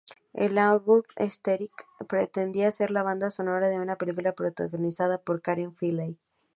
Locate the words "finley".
5.75-6.17